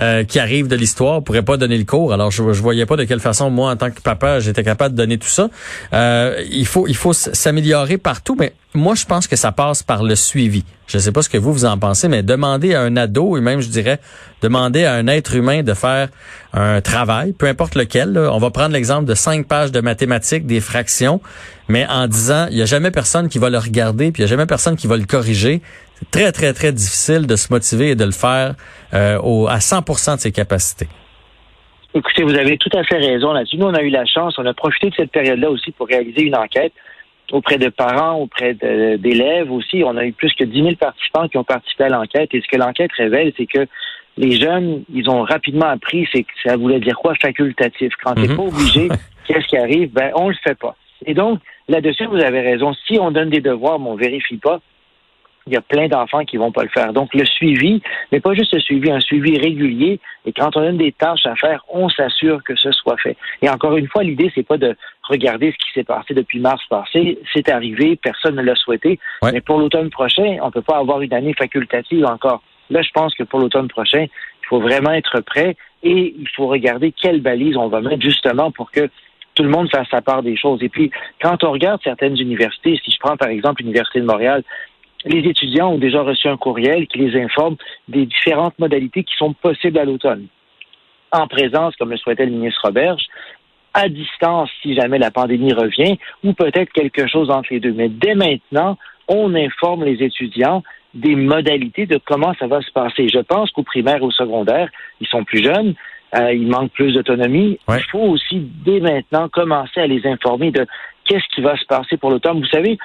euh, 0.00 0.24
qui 0.24 0.38
arrive 0.38 0.66
de 0.66 0.76
l'histoire 0.76 1.22
pourrait 1.22 1.42
pas 1.42 1.58
donner 1.58 1.76
le 1.76 1.84
cours. 1.84 2.14
Alors 2.14 2.30
je, 2.30 2.54
je 2.54 2.62
voyais 2.62 2.86
pas 2.86 2.96
de 2.96 3.04
quelle 3.04 3.20
façon 3.20 3.50
moi, 3.50 3.70
en 3.70 3.76
tant 3.76 3.90
que 3.90 4.00
papa, 4.00 4.40
j'étais 4.40 4.64
capable 4.64 4.94
de 4.94 5.02
donner 5.02 5.18
tout 5.18 5.28
ça. 5.28 5.50
il 5.92 6.66
faut, 6.66 6.88
il 6.88 6.96
faut 6.96 7.12
s'améliorer 7.12 7.98
partout, 7.98 8.34
mais 8.40 8.54
moi, 8.74 8.94
je 8.94 9.04
pense 9.04 9.26
que 9.26 9.36
ça 9.36 9.52
passe 9.52 9.82
par 9.82 10.02
le 10.02 10.16
suivi. 10.16 10.64
Je 10.86 10.96
ne 10.96 11.02
sais 11.02 11.12
pas 11.12 11.22
ce 11.22 11.28
que 11.28 11.36
vous, 11.36 11.52
vous 11.52 11.64
en 11.66 11.78
pensez, 11.78 12.08
mais 12.08 12.22
demander 12.22 12.74
à 12.74 12.80
un 12.80 12.96
ado, 12.96 13.36
et 13.36 13.40
même, 13.40 13.60
je 13.60 13.68
dirais, 13.68 14.00
demander 14.40 14.84
à 14.84 14.94
un 14.94 15.06
être 15.08 15.34
humain 15.34 15.62
de 15.62 15.74
faire 15.74 16.08
un 16.52 16.80
travail, 16.80 17.32
peu 17.32 17.46
importe 17.46 17.74
lequel. 17.74 18.18
On 18.18 18.38
va 18.38 18.50
prendre 18.50 18.72
l'exemple 18.72 19.06
de 19.06 19.14
cinq 19.14 19.46
pages 19.46 19.72
de 19.72 19.80
mathématiques, 19.80 20.46
des 20.46 20.60
fractions, 20.60 21.20
mais 21.68 21.86
en 21.88 22.06
disant, 22.06 22.46
il 22.50 22.56
n'y 22.56 22.62
a 22.62 22.66
jamais 22.66 22.90
personne 22.90 23.28
qui 23.28 23.38
va 23.38 23.50
le 23.50 23.58
regarder, 23.58 24.12
puis 24.12 24.22
il 24.22 24.26
n'y 24.26 24.30
a 24.30 24.34
jamais 24.34 24.46
personne 24.46 24.76
qui 24.76 24.86
va 24.86 24.96
le 24.96 25.04
corriger. 25.04 25.62
C'est 25.94 26.10
très, 26.10 26.32
très, 26.32 26.52
très 26.52 26.72
difficile 26.72 27.26
de 27.26 27.36
se 27.36 27.52
motiver 27.52 27.90
et 27.90 27.94
de 27.94 28.04
le 28.04 28.12
faire 28.12 28.54
euh, 28.92 29.18
au, 29.22 29.46
à 29.48 29.58
100% 29.58 30.16
de 30.16 30.20
ses 30.20 30.32
capacités. 30.32 30.88
Écoutez, 31.94 32.22
vous 32.22 32.34
avez 32.34 32.56
tout 32.56 32.70
à 32.76 32.82
fait 32.84 32.96
raison 32.96 33.32
là-dessus. 33.32 33.58
Nous, 33.58 33.66
on 33.66 33.74
a 33.74 33.82
eu 33.82 33.90
la 33.90 34.06
chance, 34.06 34.38
on 34.38 34.46
a 34.46 34.54
profité 34.54 34.90
de 34.90 34.94
cette 34.94 35.10
période-là 35.10 35.50
aussi 35.50 35.72
pour 35.72 35.86
réaliser 35.86 36.22
une 36.22 36.36
enquête 36.36 36.72
auprès 37.30 37.58
de 37.58 37.68
parents, 37.68 38.14
auprès 38.14 38.54
d'élèves 38.54 39.50
aussi. 39.50 39.82
On 39.84 39.96
a 39.96 40.04
eu 40.04 40.12
plus 40.12 40.32
que 40.34 40.44
10 40.44 40.62
000 40.62 40.74
participants 40.76 41.28
qui 41.28 41.38
ont 41.38 41.44
participé 41.44 41.84
à 41.84 41.88
l'enquête. 41.88 42.32
Et 42.34 42.40
ce 42.40 42.48
que 42.48 42.56
l'enquête 42.56 42.90
révèle, 42.92 43.32
c'est 43.36 43.46
que 43.46 43.66
les 44.16 44.32
jeunes, 44.32 44.84
ils 44.92 45.08
ont 45.08 45.22
rapidement 45.22 45.68
appris, 45.68 46.06
c'est 46.12 46.22
que 46.22 46.32
ça 46.44 46.56
voulait 46.56 46.80
dire 46.80 46.96
quoi 46.96 47.14
facultatif. 47.14 47.92
Quand 48.02 48.14
n'es 48.14 48.28
mhm. 48.28 48.36
pas 48.36 48.42
obligé, 48.42 48.88
qu'est-ce 49.26 49.46
qui 49.46 49.56
arrive? 49.56 49.92
Ben, 49.92 50.12
on 50.14 50.28
le 50.28 50.36
fait 50.42 50.58
pas. 50.58 50.76
Et 51.06 51.14
donc, 51.14 51.40
là-dessus, 51.68 52.06
vous 52.06 52.20
avez 52.20 52.40
raison. 52.40 52.74
Si 52.86 52.98
on 52.98 53.10
donne 53.10 53.30
des 53.30 53.40
devoirs, 53.40 53.78
mais 53.78 53.88
on 53.88 53.96
vérifie 53.96 54.36
pas, 54.36 54.60
il 55.46 55.54
y 55.54 55.56
a 55.56 55.60
plein 55.60 55.88
d'enfants 55.88 56.24
qui 56.24 56.36
vont 56.36 56.52
pas 56.52 56.62
le 56.62 56.68
faire. 56.68 56.92
Donc, 56.92 57.12
le 57.14 57.24
suivi, 57.24 57.82
mais 58.12 58.20
pas 58.20 58.32
juste 58.34 58.54
le 58.54 58.60
suivi, 58.60 58.90
un 58.92 59.00
suivi 59.00 59.38
régulier. 59.38 59.98
Et 60.24 60.32
quand 60.32 60.56
on 60.56 60.60
a 60.60 60.70
des 60.70 60.92
tâches 60.92 61.26
à 61.26 61.34
faire, 61.34 61.64
on 61.68 61.88
s'assure 61.88 62.44
que 62.44 62.54
ce 62.54 62.70
soit 62.70 62.96
fait. 62.98 63.16
Et 63.40 63.48
encore 63.48 63.76
une 63.76 63.88
fois, 63.88 64.04
l'idée, 64.04 64.30
c'est 64.34 64.46
pas 64.46 64.58
de 64.58 64.76
regarder 65.02 65.50
ce 65.50 65.56
qui 65.56 65.72
s'est 65.74 65.84
passé 65.84 66.14
depuis 66.14 66.38
mars 66.38 66.62
passé. 66.70 67.18
C'est 67.34 67.48
arrivé, 67.48 67.96
personne 67.96 68.36
ne 68.36 68.42
l'a 68.42 68.54
souhaité. 68.54 69.00
Mais 69.24 69.40
pour 69.40 69.58
l'automne 69.58 69.90
prochain, 69.90 70.36
on 70.42 70.52
peut 70.52 70.62
pas 70.62 70.76
avoir 70.76 71.00
une 71.00 71.12
année 71.12 71.34
facultative 71.34 72.04
encore. 72.04 72.42
Là, 72.72 72.82
je 72.82 72.90
pense 72.92 73.14
que 73.14 73.22
pour 73.22 73.38
l'automne 73.38 73.68
prochain, 73.68 74.06
il 74.06 74.46
faut 74.48 74.60
vraiment 74.60 74.92
être 74.92 75.20
prêt 75.20 75.56
et 75.82 76.14
il 76.18 76.28
faut 76.34 76.46
regarder 76.46 76.90
quelles 76.92 77.20
balises 77.20 77.56
on 77.56 77.68
va 77.68 77.80
mettre 77.80 78.02
justement 78.02 78.50
pour 78.50 78.70
que 78.70 78.88
tout 79.34 79.42
le 79.42 79.50
monde 79.50 79.70
fasse 79.70 79.88
sa 79.90 80.00
part 80.00 80.22
des 80.22 80.36
choses. 80.36 80.62
Et 80.62 80.68
puis, 80.68 80.90
quand 81.20 81.44
on 81.44 81.52
regarde 81.52 81.80
certaines 81.84 82.18
universités, 82.18 82.80
si 82.82 82.90
je 82.90 82.96
prends 82.98 83.16
par 83.16 83.28
exemple 83.28 83.62
l'Université 83.62 84.00
de 84.00 84.06
Montréal, 84.06 84.42
les 85.04 85.18
étudiants 85.28 85.72
ont 85.72 85.78
déjà 85.78 86.02
reçu 86.02 86.28
un 86.28 86.36
courriel 86.36 86.86
qui 86.86 86.98
les 86.98 87.20
informe 87.20 87.56
des 87.88 88.06
différentes 88.06 88.58
modalités 88.58 89.04
qui 89.04 89.14
sont 89.16 89.34
possibles 89.34 89.78
à 89.78 89.84
l'automne. 89.84 90.26
En 91.10 91.26
présence, 91.26 91.76
comme 91.76 91.90
le 91.90 91.96
souhaitait 91.98 92.24
le 92.24 92.32
ministre 92.32 92.60
Roberge, 92.64 93.04
à 93.74 93.88
distance 93.88 94.50
si 94.62 94.74
jamais 94.74 94.98
la 94.98 95.10
pandémie 95.10 95.52
revient, 95.52 95.98
ou 96.24 96.32
peut-être 96.32 96.72
quelque 96.72 97.06
chose 97.06 97.30
entre 97.30 97.52
les 97.52 97.60
deux. 97.60 97.72
Mais 97.72 97.88
dès 97.88 98.14
maintenant, 98.14 98.78
on 99.08 99.34
informe 99.34 99.84
les 99.84 100.02
étudiants 100.02 100.62
des 100.94 101.16
modalités 101.16 101.86
de 101.86 101.98
comment 102.04 102.34
ça 102.38 102.46
va 102.46 102.60
se 102.60 102.70
passer. 102.70 103.08
Je 103.08 103.20
pense 103.20 103.50
qu'au 103.50 103.62
primaire 103.62 103.98
et 103.98 104.02
au 104.02 104.10
secondaire, 104.10 104.68
ils 105.00 105.06
sont 105.06 105.24
plus 105.24 105.42
jeunes, 105.42 105.74
euh, 106.14 106.32
ils 106.32 106.46
manquent 106.46 106.72
plus 106.72 106.94
d'autonomie. 106.94 107.58
Il 107.68 107.84
faut 107.90 108.00
aussi 108.00 108.40
dès 108.64 108.80
maintenant 108.80 109.28
commencer 109.28 109.80
à 109.80 109.86
les 109.86 110.06
informer 110.06 110.50
de 110.50 110.66
qu'est-ce 111.04 111.26
qui 111.34 111.40
va 111.40 111.56
se 111.56 111.64
passer 111.64 111.96
pour 111.96 112.10
l'automne. 112.10 112.40
Vous 112.40 112.46
savez, 112.46 112.78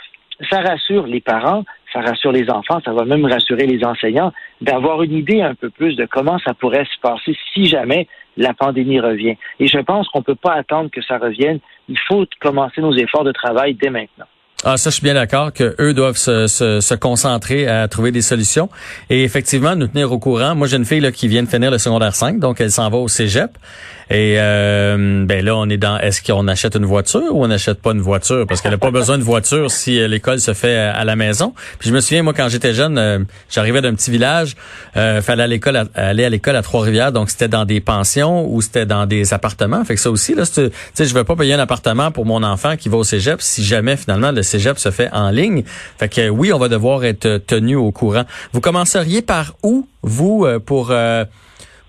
ça 0.50 0.62
rassure 0.62 1.08
les 1.08 1.20
parents, 1.20 1.64
ça 1.92 2.02
rassure 2.02 2.32
les 2.32 2.50
enfants, 2.50 2.80
ça 2.86 2.94
va 2.94 3.06
même 3.06 3.26
rassurer 3.26 3.66
les 3.66 3.84
enseignants 3.84 4.32
d'avoir 4.62 5.04
une 5.04 5.14
idée 5.14 5.42
un 5.42 5.56
peu 5.56 5.70
plus 5.70 5.96
de 5.96 6.06
comment 6.06 6.38
ça 6.40 6.54
pourrait 6.54 6.86
se 6.86 7.00
passer 7.02 7.36
si 7.54 7.66
jamais 7.66 8.08
la 8.38 8.54
pandémie 8.54 9.00
revient. 9.00 9.36
Et 9.60 9.68
je 9.68 9.80
pense 9.80 10.08
qu'on 10.10 10.20
ne 10.20 10.24
peut 10.24 10.36
pas 10.36 10.54
attendre 10.54 10.90
que 10.92 11.02
ça 11.02 11.18
revienne. 11.18 11.60
Il 11.90 11.98
faut 12.00 12.26
commencer 12.40 12.82
nos 12.82 12.94
efforts 12.94 13.24
de 13.24 13.32
travail 13.32 13.74
dès 13.74 13.90
maintenant. 13.90 14.26
Ah, 14.64 14.76
ça, 14.76 14.90
je 14.90 14.96
suis 14.96 15.04
bien 15.04 15.14
d'accord 15.14 15.54
que 15.54 15.76
eux 15.80 15.94
doivent 15.94 16.18
se, 16.18 16.48
se, 16.48 16.82
se, 16.82 16.94
concentrer 16.96 17.68
à 17.68 17.88
trouver 17.88 18.12
des 18.12 18.24
solutions 18.24 18.70
et 19.08 19.24
effectivement 19.24 19.76
nous 19.76 19.86
tenir 19.86 20.12
au 20.12 20.18
courant. 20.18 20.56
Moi, 20.56 20.66
j'ai 20.66 20.78
une 20.78 20.86
fille 20.86 21.00
là, 21.00 21.12
qui 21.12 21.28
vient 21.28 21.44
de 21.44 21.48
finir 21.48 21.70
le 21.70 21.78
secondaire 21.78 22.16
5, 22.16 22.40
donc 22.40 22.60
elle 22.60 22.72
s'en 22.72 22.90
va 22.90 22.98
au 22.98 23.08
cégep. 23.08 23.52
Et 24.10 24.36
euh, 24.38 25.26
ben 25.26 25.44
là, 25.44 25.58
on 25.58 25.68
est 25.70 25.78
dans 25.78 25.98
est-ce 25.98 26.22
qu'on 26.22 26.48
achète 26.48 26.76
une 26.76 26.86
voiture 26.86 27.36
ou 27.36 27.44
on 27.44 27.48
n'achète 27.48 27.82
pas 27.82 27.92
une 27.92 28.00
voiture? 28.00 28.46
Parce 28.48 28.62
qu'elle 28.62 28.72
n'a 28.72 28.78
pas 28.78 28.92
besoin 28.92 29.18
de 29.18 29.24
voiture 29.24 29.70
si 29.70 30.00
euh, 30.00 30.08
l'école 30.08 30.40
se 30.40 30.54
fait 30.54 30.78
à, 30.78 31.04
la 31.04 31.18
maison. 31.18 31.54
Puis 31.78 31.90
je 31.90 31.94
me 31.94 32.00
souviens 32.00 32.24
moi 32.24 32.34
quand 32.34 32.48
j'étais 32.48 32.74
jeune, 32.74 32.98
euh, 32.98 33.20
j'arrivais 33.50 33.82
d'un 33.82 33.94
petit 33.96 34.10
village, 34.10 34.56
euh, 34.96 35.22
fallait 35.22 35.44
aller 35.44 36.24
à 36.24 36.30
l'école 36.30 36.56
à 36.56 36.62
Trois-Rivières, 36.62 37.12
donc 37.12 37.30
c'était 37.30 37.50
dans 37.50 37.66
des 37.66 37.82
pensions 37.82 38.50
ou 38.50 38.62
c'était 38.62 38.86
dans 38.86 39.06
des 39.06 39.34
appartements. 39.34 39.84
Fait 39.84 39.96
que 39.96 40.02
ça 40.02 40.10
aussi 40.10 40.36
là, 40.36 40.46
tu 40.46 40.70
sais, 40.94 41.06
je 41.06 41.14
veux 41.14 41.26
pas 41.26 41.36
payer 41.36 41.56
un 41.56 41.60
appartement 41.60 42.10
pour 42.12 42.26
mon 42.26 42.44
enfant 42.44 42.78
qui 42.78 42.88
va 42.88 42.96
au 42.98 43.04
cégep 43.04 43.42
si 43.42 43.64
jamais 43.66 43.98
finalement 43.98 44.32
le 44.32 44.42
cégep 44.48 44.80
se 44.80 44.92
fait 44.92 45.10
en 45.12 45.30
ligne. 45.30 45.64
Fait 46.00 46.10
que 46.10 46.30
oui, 46.30 46.52
on 46.54 46.58
va 46.58 46.70
devoir 46.70 47.04
être 47.04 47.38
tenu 47.46 47.76
au 47.76 47.92
courant. 47.92 48.24
Vous 48.54 48.62
commenceriez 48.62 49.22
par 49.22 49.54
où 49.64 49.88
vous 50.02 50.48
pour 50.66 50.92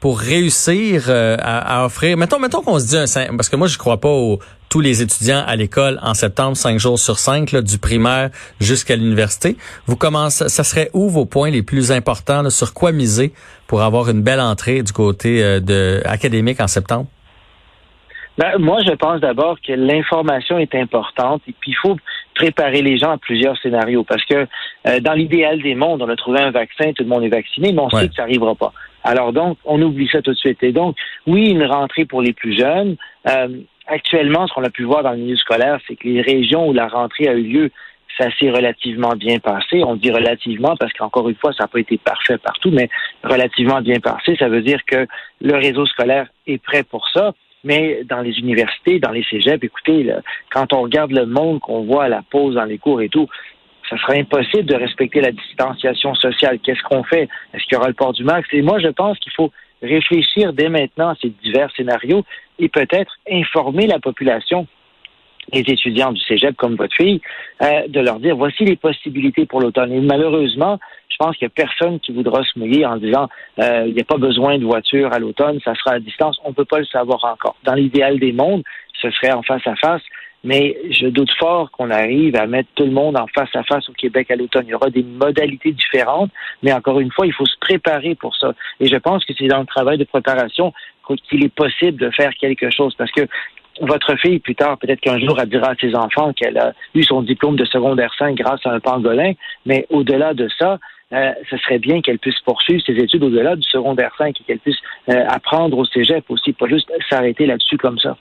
pour 0.00 0.20
réussir 0.20 1.04
euh, 1.08 1.36
à, 1.40 1.84
offrir, 1.84 2.16
mettons, 2.16 2.38
mettons 2.38 2.62
qu'on 2.62 2.78
se 2.78 2.86
dit 2.86 2.96
un, 2.96 3.36
parce 3.36 3.48
que 3.48 3.56
moi 3.56 3.66
je 3.66 3.78
crois 3.78 4.00
pas 4.00 4.08
aux 4.08 4.38
tous 4.70 4.80
les 4.80 5.00
étudiants 5.00 5.42
à 5.46 5.56
l'école 5.56 5.98
en 6.02 6.12
septembre, 6.12 6.56
cinq 6.56 6.78
jours 6.78 6.98
sur 6.98 7.18
cinq, 7.18 7.56
du 7.56 7.78
primaire 7.78 8.28
jusqu'à 8.60 8.96
l'université. 8.96 9.56
Vous 9.86 9.96
commencez, 9.96 10.48
ça 10.50 10.62
serait 10.62 10.90
où 10.92 11.08
vos 11.08 11.24
points 11.24 11.50
les 11.50 11.62
plus 11.62 11.90
importants, 11.90 12.48
sur 12.50 12.74
quoi 12.74 12.92
miser 12.92 13.32
pour 13.66 13.80
avoir 13.82 14.10
une 14.10 14.20
belle 14.20 14.40
entrée 14.40 14.82
du 14.82 14.92
côté 14.92 15.42
euh, 15.42 15.60
de 15.60 16.02
académique 16.04 16.60
en 16.60 16.68
septembre? 16.68 17.06
Ben, 18.36 18.56
moi, 18.58 18.78
je 18.86 18.92
pense 18.92 19.20
d'abord 19.20 19.56
que 19.66 19.72
l'information 19.72 20.58
est 20.58 20.74
importante 20.76 21.42
et 21.48 21.54
puis 21.58 21.72
il 21.72 21.76
faut 21.82 21.96
préparer 22.38 22.82
les 22.82 22.98
gens 22.98 23.10
à 23.10 23.18
plusieurs 23.18 23.58
scénarios 23.58 24.04
parce 24.04 24.24
que 24.24 24.46
euh, 24.86 25.00
dans 25.00 25.12
l'idéal 25.12 25.60
des 25.60 25.74
mondes, 25.74 26.02
on 26.02 26.08
a 26.08 26.16
trouvé 26.16 26.40
un 26.40 26.52
vaccin, 26.52 26.92
tout 26.92 27.02
le 27.02 27.08
monde 27.08 27.24
est 27.24 27.28
vacciné, 27.28 27.72
mais 27.72 27.80
on 27.80 27.90
sait 27.90 28.08
que 28.08 28.14
ça 28.14 28.22
n'arrivera 28.22 28.54
pas. 28.54 28.72
Alors 29.02 29.32
donc, 29.32 29.58
on 29.64 29.82
oublie 29.82 30.08
ça 30.08 30.22
tout 30.22 30.30
de 30.32 30.36
suite. 30.36 30.62
Et 30.62 30.72
donc, 30.72 30.96
oui, 31.26 31.50
une 31.50 31.64
rentrée 31.64 32.04
pour 32.04 32.22
les 32.22 32.32
plus 32.32 32.56
jeunes. 32.56 32.96
Euh, 33.28 33.48
actuellement, 33.88 34.46
ce 34.46 34.54
qu'on 34.54 34.64
a 34.64 34.70
pu 34.70 34.84
voir 34.84 35.02
dans 35.02 35.12
le 35.12 35.18
milieu 35.18 35.36
scolaire, 35.36 35.78
c'est 35.86 35.96
que 35.96 36.06
les 36.06 36.22
régions 36.22 36.68
où 36.68 36.72
la 36.72 36.86
rentrée 36.86 37.28
a 37.28 37.34
eu 37.34 37.42
lieu, 37.42 37.70
ça 38.16 38.28
s'est 38.38 38.50
relativement 38.50 39.14
bien 39.16 39.38
passé. 39.38 39.82
On 39.84 39.96
dit 39.96 40.12
relativement 40.12 40.76
parce 40.76 40.92
qu'encore 40.92 41.28
une 41.28 41.36
fois, 41.36 41.52
ça 41.52 41.64
n'a 41.64 41.68
pas 41.68 41.80
été 41.80 41.98
parfait 41.98 42.38
partout, 42.38 42.70
mais 42.70 42.88
relativement 43.24 43.80
bien 43.80 43.98
passé. 43.98 44.36
Ça 44.38 44.48
veut 44.48 44.62
dire 44.62 44.80
que 44.86 45.06
le 45.40 45.54
réseau 45.56 45.86
scolaire 45.86 46.28
est 46.46 46.62
prêt 46.62 46.84
pour 46.84 47.08
ça. 47.08 47.32
Mais 47.64 48.04
dans 48.04 48.20
les 48.20 48.38
universités, 48.38 49.00
dans 49.00 49.10
les 49.10 49.24
cégeps, 49.24 49.62
écoutez, 49.62 50.12
quand 50.52 50.72
on 50.72 50.82
regarde 50.82 51.10
le 51.10 51.26
monde 51.26 51.60
qu'on 51.60 51.84
voit 51.84 52.04
à 52.04 52.08
la 52.08 52.22
pause 52.22 52.54
dans 52.54 52.64
les 52.64 52.78
cours 52.78 53.02
et 53.02 53.08
tout, 53.08 53.28
ça 53.88 53.96
sera 53.98 54.14
impossible 54.14 54.66
de 54.66 54.74
respecter 54.74 55.20
la 55.20 55.32
distanciation 55.32 56.14
sociale. 56.14 56.58
Qu'est-ce 56.60 56.82
qu'on 56.82 57.02
fait? 57.04 57.28
Est-ce 57.54 57.64
qu'il 57.64 57.74
y 57.74 57.76
aura 57.76 57.88
le 57.88 57.94
port 57.94 58.12
du 58.12 58.22
masque? 58.22 58.52
Et 58.52 58.62
moi, 58.62 58.78
je 58.78 58.88
pense 58.88 59.18
qu'il 59.18 59.32
faut 59.32 59.50
réfléchir 59.82 60.52
dès 60.52 60.68
maintenant 60.68 61.10
à 61.10 61.14
ces 61.20 61.30
divers 61.42 61.70
scénarios 61.74 62.24
et 62.58 62.68
peut-être 62.68 63.12
informer 63.30 63.86
la 63.86 63.98
population 63.98 64.66
les 65.52 65.60
étudiants 65.60 66.12
du 66.12 66.20
cégep 66.20 66.56
comme 66.56 66.76
votre 66.76 66.94
fille, 66.94 67.20
euh, 67.62 67.88
de 67.88 68.00
leur 68.00 68.20
dire 68.20 68.36
voici 68.36 68.64
les 68.64 68.76
possibilités 68.76 69.46
pour 69.46 69.60
l'automne. 69.60 69.92
Et 69.92 70.00
malheureusement, 70.00 70.78
je 71.08 71.16
pense 71.18 71.36
qu'il 71.36 71.46
n'y 71.46 71.52
a 71.52 71.66
personne 71.66 72.00
qui 72.00 72.12
voudra 72.12 72.42
se 72.44 72.58
mouiller 72.58 72.86
en 72.86 72.96
disant 72.96 73.28
euh, 73.58 73.84
il 73.86 73.94
n'y 73.94 74.00
a 74.00 74.04
pas 74.04 74.18
besoin 74.18 74.58
de 74.58 74.64
voiture 74.64 75.12
à 75.12 75.18
l'automne, 75.18 75.58
ça 75.64 75.74
sera 75.74 75.92
à 75.92 75.98
distance. 75.98 76.38
On 76.44 76.50
ne 76.50 76.54
peut 76.54 76.64
pas 76.64 76.78
le 76.78 76.86
savoir 76.86 77.24
encore. 77.24 77.56
Dans 77.64 77.74
l'idéal 77.74 78.18
des 78.18 78.32
mondes, 78.32 78.62
ce 79.00 79.10
serait 79.10 79.32
en 79.32 79.42
face 79.42 79.66
à 79.66 79.74
face. 79.76 80.02
Mais 80.44 80.76
je 80.90 81.08
doute 81.08 81.32
fort 81.36 81.68
qu'on 81.72 81.90
arrive 81.90 82.36
à 82.36 82.46
mettre 82.46 82.68
tout 82.76 82.84
le 82.84 82.92
monde 82.92 83.18
en 83.18 83.26
face 83.26 83.48
à 83.54 83.64
face 83.64 83.88
au 83.88 83.92
Québec 83.92 84.30
à 84.30 84.36
l'automne. 84.36 84.66
Il 84.66 84.70
y 84.70 84.74
aura 84.74 84.88
des 84.88 85.02
modalités 85.02 85.72
différentes, 85.72 86.30
mais 86.62 86.72
encore 86.72 87.00
une 87.00 87.10
fois, 87.10 87.26
il 87.26 87.32
faut 87.32 87.44
se 87.44 87.58
préparer 87.60 88.14
pour 88.14 88.36
ça. 88.36 88.54
Et 88.78 88.86
je 88.86 88.94
pense 88.96 89.24
que 89.24 89.32
c'est 89.36 89.48
dans 89.48 89.58
le 89.58 89.66
travail 89.66 89.98
de 89.98 90.04
préparation 90.04 90.72
qu'il 91.16 91.44
est 91.44 91.54
possible 91.54 91.98
de 91.98 92.10
faire 92.10 92.32
quelque 92.34 92.70
chose 92.70 92.94
parce 92.96 93.10
que 93.10 93.22
votre 93.80 94.16
fille, 94.16 94.38
plus 94.38 94.54
tard, 94.54 94.78
peut-être 94.78 95.00
qu'un 95.00 95.18
jour, 95.18 95.38
elle 95.40 95.48
dira 95.48 95.70
à 95.70 95.74
ses 95.76 95.94
enfants 95.94 96.32
qu'elle 96.32 96.58
a 96.58 96.72
eu 96.94 97.02
son 97.02 97.22
diplôme 97.22 97.56
de 97.56 97.64
secondaire 97.64 98.12
5 98.18 98.34
grâce 98.36 98.64
à 98.66 98.70
un 98.70 98.80
pangolin, 98.80 99.32
mais 99.66 99.86
au-delà 99.90 100.34
de 100.34 100.48
ça, 100.58 100.78
euh, 101.12 101.32
ce 101.48 101.56
serait 101.58 101.78
bien 101.78 102.02
qu'elle 102.02 102.18
puisse 102.18 102.38
poursuivre 102.40 102.82
ses 102.84 102.96
études 102.96 103.22
au-delà 103.22 103.56
du 103.56 103.62
secondaire 103.62 104.12
5 104.18 104.40
et 104.40 104.44
qu'elle 104.44 104.58
puisse 104.58 104.78
euh, 105.08 105.24
apprendre 105.28 105.78
au 105.78 105.84
cégep 105.84 106.24
aussi, 106.28 106.52
pas 106.52 106.66
juste 106.68 106.90
s'arrêter 107.08 107.46
là-dessus 107.46 107.78
comme 107.78 107.98
ça. 107.98 108.16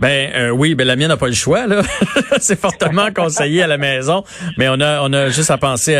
Ben 0.00 0.30
euh, 0.34 0.50
oui, 0.50 0.76
ben 0.76 0.86
la 0.86 0.94
mienne 0.94 1.08
n'a 1.08 1.16
pas 1.16 1.26
le 1.26 1.32
choix 1.32 1.66
là. 1.66 1.82
c'est 2.40 2.58
fortement 2.58 3.08
conseillé 3.12 3.62
à 3.62 3.66
la 3.66 3.78
maison, 3.78 4.22
mais 4.56 4.68
on 4.68 4.80
a 4.80 5.02
on 5.02 5.12
a 5.12 5.28
juste 5.28 5.50
à 5.50 5.58
penser 5.58 5.96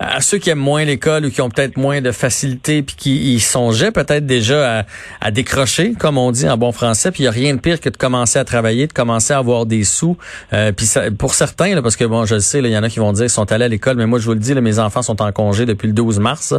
à, 0.00 0.20
ceux 0.20 0.38
qui 0.38 0.48
aiment 0.48 0.58
moins 0.58 0.84
l'école 0.84 1.26
ou 1.26 1.30
qui 1.30 1.42
ont 1.42 1.50
peut-être 1.50 1.76
moins 1.76 2.00
de 2.00 2.10
facilité 2.10 2.82
puis 2.82 2.96
qui 2.96 3.34
y 3.34 3.40
songeaient 3.40 3.92
peut-être 3.92 4.24
déjà 4.24 4.78
à, 4.80 4.82
à, 5.20 5.30
décrocher 5.30 5.92
comme 5.92 6.16
on 6.16 6.30
dit 6.30 6.48
en 6.48 6.56
bon 6.56 6.72
français. 6.72 7.10
Puis 7.10 7.24
il 7.24 7.26
y 7.26 7.28
a 7.28 7.32
rien 7.32 7.54
de 7.54 7.60
pire 7.60 7.80
que 7.80 7.90
de 7.90 7.96
commencer 7.96 8.38
à 8.38 8.44
travailler, 8.44 8.86
de 8.86 8.94
commencer 8.94 9.34
à 9.34 9.38
avoir 9.38 9.66
des 9.66 9.84
sous. 9.84 10.16
Euh, 10.54 10.72
puis 10.72 10.86
ça, 10.86 11.02
pour 11.10 11.34
certains 11.34 11.74
là, 11.74 11.82
parce 11.82 11.96
que 11.96 12.04
bon, 12.04 12.24
je 12.24 12.36
le 12.36 12.40
sais, 12.40 12.60
il 12.60 12.66
y 12.66 12.78
en 12.78 12.82
a 12.82 12.88
qui 12.88 12.98
vont 12.98 13.12
dire 13.12 13.24
qu'ils 13.24 13.30
sont 13.30 13.52
allés 13.52 13.66
à 13.66 13.68
l'école, 13.68 13.96
mais 13.96 14.06
moi 14.06 14.18
je 14.18 14.24
vous 14.24 14.32
le 14.32 14.40
dis, 14.40 14.54
là, 14.54 14.62
mes 14.62 14.78
enfants 14.78 15.02
sont 15.02 15.20
en 15.20 15.32
congé 15.32 15.66
depuis 15.66 15.88
le 15.88 15.92
12 15.92 16.18
mars. 16.18 16.54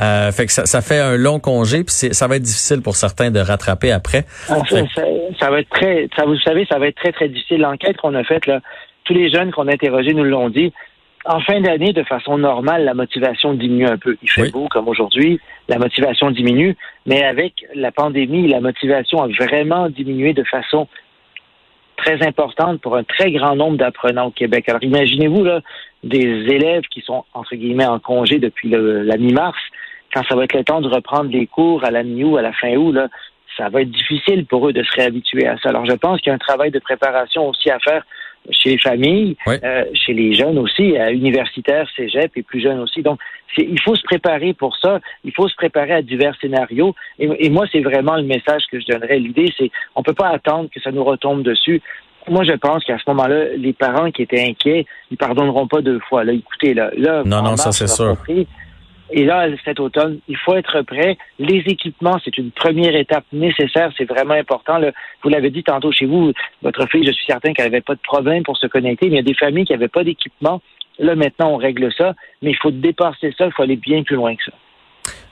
Euh, 0.00 0.30
fait 0.30 0.46
que 0.46 0.52
ça, 0.52 0.66
ça, 0.66 0.80
fait 0.80 1.00
un 1.00 1.16
long 1.16 1.40
congé 1.40 1.82
puis 1.82 1.94
ça 2.12 2.26
va 2.28 2.36
être 2.36 2.42
difficile 2.42 2.82
pour 2.82 2.94
certains 2.94 3.32
de 3.32 3.40
rattraper 3.40 3.90
après. 3.90 4.26
Ah, 4.48 4.58
ça, 4.68 4.76
ça 5.40 5.50
va 5.50 5.58
être 5.58 5.70
très 5.70 6.08
vous 6.26 6.38
savez, 6.38 6.66
ça 6.66 6.78
va 6.78 6.88
être 6.88 6.96
très, 6.96 7.12
très 7.12 7.28
difficile. 7.28 7.60
L'enquête 7.60 7.96
qu'on 7.96 8.14
a 8.14 8.24
faite, 8.24 8.46
là, 8.46 8.60
tous 9.04 9.14
les 9.14 9.30
jeunes 9.30 9.50
qu'on 9.52 9.68
a 9.68 9.72
interrogés 9.72 10.14
nous 10.14 10.24
l'ont 10.24 10.48
dit. 10.48 10.72
En 11.26 11.40
fin 11.40 11.60
d'année, 11.60 11.92
de 11.92 12.02
façon 12.02 12.38
normale, 12.38 12.84
la 12.84 12.94
motivation 12.94 13.52
diminue 13.52 13.86
un 13.86 13.98
peu. 13.98 14.16
Il 14.22 14.30
fait 14.30 14.50
beau 14.50 14.68
comme 14.68 14.88
aujourd'hui, 14.88 15.38
la 15.68 15.78
motivation 15.78 16.30
diminue, 16.30 16.76
mais 17.04 17.22
avec 17.22 17.66
la 17.74 17.92
pandémie, 17.92 18.48
la 18.48 18.60
motivation 18.60 19.22
a 19.22 19.28
vraiment 19.28 19.90
diminué 19.90 20.32
de 20.32 20.44
façon 20.44 20.88
très 21.98 22.26
importante 22.26 22.80
pour 22.80 22.96
un 22.96 23.04
très 23.04 23.30
grand 23.32 23.54
nombre 23.54 23.76
d'apprenants 23.76 24.28
au 24.28 24.30
Québec. 24.30 24.68
Alors 24.68 24.82
imaginez-vous 24.82 25.44
là 25.44 25.60
des 26.02 26.46
élèves 26.48 26.84
qui 26.90 27.02
sont 27.02 27.24
entre 27.34 27.54
guillemets 27.54 27.86
en 27.86 27.98
congé 27.98 28.38
depuis 28.38 28.70
la 28.70 29.16
mi-mars, 29.18 29.58
quand 30.14 30.22
ça 30.26 30.34
va 30.34 30.44
être 30.44 30.54
le 30.54 30.64
temps 30.64 30.80
de 30.80 30.88
reprendre 30.88 31.30
les 31.30 31.46
cours 31.46 31.84
à 31.84 31.90
la 31.90 32.02
mi-août, 32.02 32.38
à 32.38 32.42
la 32.42 32.52
fin 32.52 32.74
août, 32.76 32.92
là, 32.92 33.08
ça 33.56 33.68
va 33.68 33.82
être 33.82 33.90
difficile 33.90 34.46
pour 34.46 34.68
eux 34.68 34.72
de 34.72 34.82
se 34.82 34.90
réhabituer 34.96 35.46
à 35.46 35.56
ça. 35.58 35.70
Alors, 35.70 35.86
je 35.86 35.92
pense 35.92 36.20
qu'il 36.20 36.30
y 36.30 36.32
a 36.32 36.34
un 36.34 36.38
travail 36.38 36.70
de 36.70 36.78
préparation 36.78 37.48
aussi 37.48 37.70
à 37.70 37.78
faire 37.78 38.04
chez 38.50 38.70
les 38.70 38.78
familles, 38.78 39.36
euh, 39.46 39.84
chez 39.92 40.12
les 40.12 40.34
jeunes 40.34 40.58
aussi, 40.58 40.96
à 40.96 41.10
universitaires, 41.12 41.86
cégep 41.94 42.32
et 42.36 42.42
plus 42.42 42.60
jeunes 42.60 42.80
aussi. 42.80 43.02
Donc, 43.02 43.20
il 43.58 43.80
faut 43.80 43.94
se 43.94 44.02
préparer 44.02 44.54
pour 44.54 44.76
ça. 44.78 45.00
Il 45.24 45.32
faut 45.32 45.48
se 45.48 45.54
préparer 45.54 45.92
à 45.92 46.02
divers 46.02 46.34
scénarios. 46.40 46.94
Et, 47.18 47.50
moi, 47.50 47.66
c'est 47.70 47.80
vraiment 47.80 48.16
le 48.16 48.22
message 48.22 48.62
que 48.70 48.80
je 48.80 48.86
donnerais. 48.86 49.18
L'idée, 49.18 49.52
c'est 49.58 49.70
on 49.94 50.02
peut 50.02 50.14
pas 50.14 50.28
attendre 50.28 50.70
que 50.74 50.80
ça 50.80 50.90
nous 50.90 51.04
retombe 51.04 51.42
dessus. 51.42 51.82
Moi, 52.28 52.44
je 52.44 52.52
pense 52.52 52.84
qu'à 52.84 52.98
ce 52.98 53.04
moment-là, 53.08 53.56
les 53.56 53.72
parents 53.72 54.10
qui 54.10 54.22
étaient 54.22 54.42
inquiets, 54.42 54.86
ils 55.10 55.16
pardonneront 55.16 55.66
pas 55.66 55.80
deux 55.80 56.00
fois. 56.00 56.22
Là, 56.24 56.32
écoutez, 56.32 56.74
là, 56.74 56.90
là 56.96 57.22
non, 57.24 57.42
non, 57.42 57.56
ça 57.56 57.72
c'est 57.72 57.88
sûr. 57.88 58.16
Et 59.12 59.24
là, 59.24 59.48
cet 59.64 59.80
automne, 59.80 60.20
il 60.28 60.36
faut 60.36 60.54
être 60.54 60.82
prêt. 60.82 61.18
Les 61.38 61.58
équipements, 61.66 62.18
c'est 62.24 62.38
une 62.38 62.50
première 62.50 62.94
étape 62.94 63.24
nécessaire. 63.32 63.92
C'est 63.96 64.04
vraiment 64.04 64.34
important. 64.34 64.80
Vous 65.22 65.28
l'avez 65.28 65.50
dit 65.50 65.64
tantôt 65.64 65.90
chez 65.90 66.06
vous, 66.06 66.32
votre 66.62 66.86
fille, 66.88 67.04
je 67.04 67.12
suis 67.12 67.26
certain 67.26 67.52
qu'elle 67.52 67.66
n'avait 67.66 67.80
pas 67.80 67.94
de 67.94 68.00
problème 68.00 68.44
pour 68.44 68.56
se 68.56 68.66
connecter, 68.66 69.06
mais 69.06 69.14
il 69.14 69.16
y 69.16 69.20
a 69.20 69.22
des 69.22 69.34
familles 69.34 69.64
qui 69.64 69.72
n'avaient 69.72 69.88
pas 69.88 70.04
d'équipement. 70.04 70.62
Là, 70.98 71.16
maintenant, 71.16 71.52
on 71.52 71.56
règle 71.56 71.92
ça, 71.92 72.14
mais 72.42 72.50
il 72.50 72.56
faut 72.56 72.70
dépasser 72.70 73.34
ça. 73.36 73.46
Il 73.46 73.52
faut 73.52 73.62
aller 73.62 73.76
bien 73.76 74.02
plus 74.02 74.16
loin 74.16 74.36
que 74.36 74.44
ça. 74.44 74.52